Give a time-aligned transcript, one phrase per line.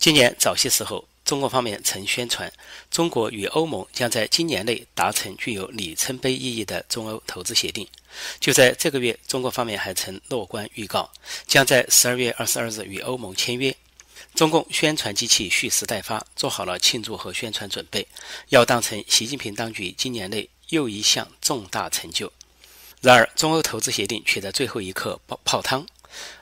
[0.00, 2.50] 今年早些时候，中国方面曾宣传，
[2.90, 7.86] 中国与欧盟将在今年内达成具有里程碑意义的中欧投资协定。
[8.40, 11.10] 就在这个月，中国方面还曾乐观预告，
[11.46, 13.76] 将在十二月二十二日与欧盟签约。
[14.34, 18.08] 中共宣传机器蓄势待发，做好了庆祝和宣传准备，
[18.48, 22.32] 要当成习近平当局今年内又一项重大成就。
[23.02, 25.86] 然而，中欧投资协定却在最后一刻泡泡汤。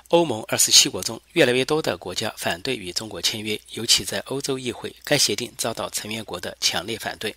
[0.08, 7.36] 欧盟二十七国中，越来越多的国家反对与中国签约，尤其在欧洲议会，该协定遭到成员国的强烈反对。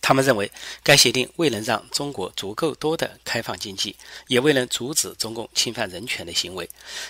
[0.00, 0.50] 他们认为，
[0.82, 3.94] 该协定未能让中国足够多的开放经济，
[4.26, 6.68] 也未能阻止中共侵犯人权的行为。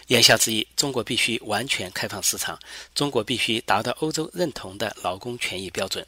[0.09, 2.59] 言下之意，中国必须完全开放市场，
[2.93, 6.05] 中国必须达到欧洲认同的劳工权益标准。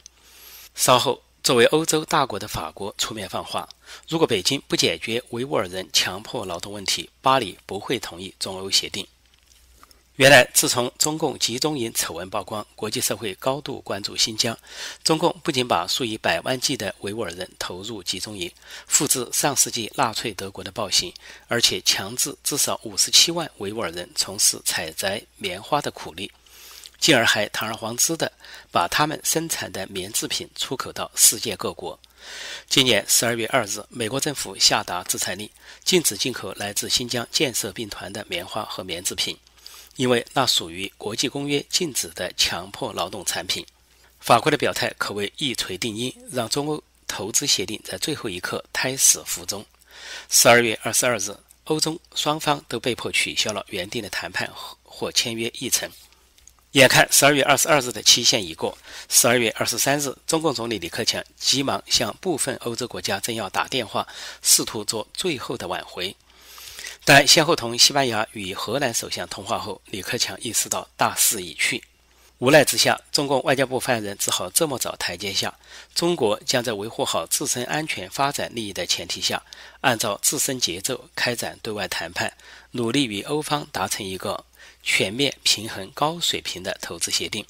[0.75, 1.23] 稍后。
[1.45, 3.69] 作为欧洲大国的法国出面放话：
[4.09, 9.07] 如果北京不解决维吾尔人强迫劳动问题，巴黎不会同意中欧协定。
[10.17, 14.57] 原来，自从中共集中营丑闻曝光，国际社会高度关注新疆。
[15.03, 18.51] 中共不仅把数以百万计的维吾尔人投入集中营，
[18.87, 21.13] 复制上世纪纳粹德国的暴行，
[21.49, 26.33] 而且强制至少五十七万维吾尔人从事采摘棉花的苦力。
[27.05, 28.33] 进而还堂而皇之的
[28.73, 32.01] 把他们生产的棉制品出口到世界各国。
[32.67, 35.51] 今年十二月二日，美国政府下达制裁令，
[35.85, 39.37] 禁止进口来自新疆建设兵团的棉花和棉制品，
[39.97, 43.67] 因为那属于国际公约禁止的强迫劳动产品。
[44.19, 49.63] 法国的表态可谓一锤定音，让中欧投资协定在最后一刻胎死腹中。
[50.31, 54.51] 十二月二十二日，欧中双方都被迫取消了原定的谈判
[54.83, 55.91] 或签约议程。
[56.75, 58.77] 眼看十二月二十二日的期限已过，
[59.09, 64.05] 十二月二十三日，中共总理李克强急忙向部分欧洲国家政要打电话，
[64.43, 66.17] 试图做最后的挽回。
[67.05, 71.81] 但先后同西班牙与荷兰首相通话后，李克强意识到大势已去，
[72.39, 75.55] 无奈之下，中共外交部发言人只好这么找台阶下。
[75.95, 79.43] 中国将在维护好自身安全发展利益的前提下，
[79.81, 82.33] 按照自身节奏开展对外谈判，
[82.73, 84.45] 努力与欧方达成一个。
[84.87, 87.47] 全面平衡高水平的投资协定。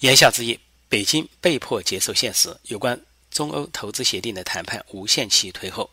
[0.00, 3.00] 言下之意，北京被迫接受现实，有关
[3.30, 5.88] 中欧投资协定的谈判无限期推后，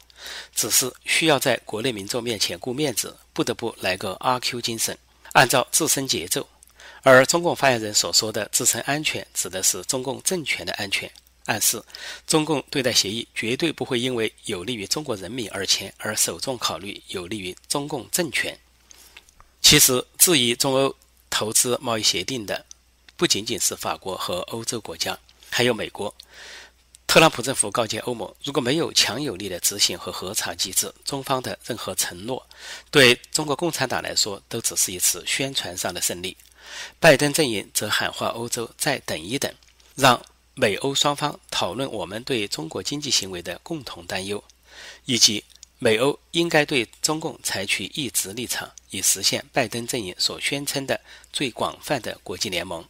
[0.54, 4.98] 只是需要在国内民众面前顾面子，不得不来个阿 Q 精神，
[5.32, 6.50] 按照自身节奏。
[7.04, 11.12] 而中共发言人所说的自身安全，指的是中共政权的安全，
[11.46, 11.82] 暗示
[12.26, 18.58] 中共对待协议绝对不会因为有利于中国人民而签，而首重考虑有利于中共政权。
[19.62, 20.96] 其实，质疑中欧
[21.30, 22.66] 投资贸易协定的
[23.16, 25.18] 不仅仅是法国和欧洲国家，
[25.50, 26.14] 还有美国。
[27.08, 32.46] 特朗普政府告诫欧盟，如果没有强有力的执行和核查机制，中方的任何承诺，
[32.92, 36.36] 对中国共产党来说都只是一次宣传上的胜利。
[37.00, 39.54] 拜登阵营则喊话欧洲再等一等，
[39.96, 44.44] 让美欧双方讨论我们对中国经济行为的共同担忧，
[45.06, 45.44] 以及。
[45.78, 51.02] 美欧应该对中共采取一致立场，以实现拜登阵营所宣称的
[51.34, 52.84] 最广泛的国际联盟。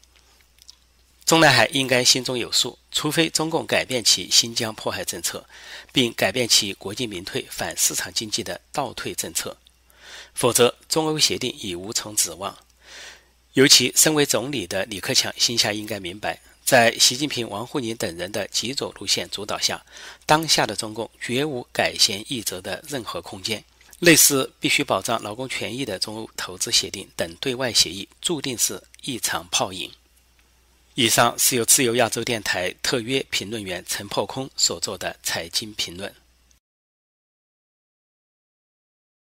[1.26, 5.50] 中南海应该心中有数，除非中共改变其新疆迫害政策，
[5.92, 9.58] 并改变其国进民退、反市场经济的倒退政策，
[10.36, 12.56] 否则中欧协定已无从指望。
[13.56, 16.42] 尤其身为总理的李克强心下应该明白。
[16.66, 19.86] 在习近平、王沪宁等人的极左路线主导下，
[20.26, 23.64] 当下的中共绝无改弦易辙的任何空间。
[24.00, 29.90] 类似必须保障劳工权益的中欧投资协定等对外协议，注定是一场泡影。
[30.96, 36.14] 以上是由自由亚洲电台特约评论员陈破空所做的财经评论。